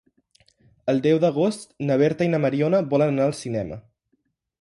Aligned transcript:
El 0.93 1.01
deu 1.07 1.19
d'agost 1.25 1.69
na 1.89 1.97
Berta 2.03 2.27
i 2.29 2.31
na 2.35 2.39
Mariona 2.47 2.81
volen 2.95 3.13
anar 3.13 3.29
al 3.29 3.37
cinema. 3.41 3.79